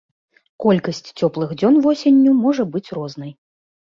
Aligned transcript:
Колькасць 0.63 1.01
цёплых 1.19 1.51
дзён 1.59 1.77
восенню 1.85 2.33
можа 2.45 2.63
быць 2.77 2.87
рознай. 2.99 3.31